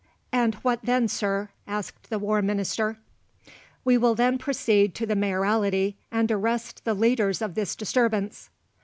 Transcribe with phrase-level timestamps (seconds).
[0.31, 2.97] "And what then, Sir?" asked the War Minister.
[3.85, 8.49] "We will then proceed to the Mayoralty and arrest the leaders of this disturbance."